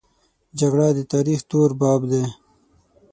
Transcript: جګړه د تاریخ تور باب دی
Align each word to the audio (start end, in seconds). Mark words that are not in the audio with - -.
جګړه 0.59 0.87
د 0.97 0.99
تاریخ 1.13 1.39
تور 1.49 1.69
باب 1.81 2.01
دی 2.11 2.23